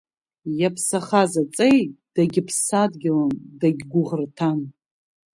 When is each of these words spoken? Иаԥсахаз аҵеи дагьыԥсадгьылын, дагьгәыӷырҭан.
Иаԥсахаз 0.59 1.33
аҵеи 1.41 1.81
дагьыԥсадгьылын, 2.13 3.33
дагьгәыӷырҭан. 3.59 4.59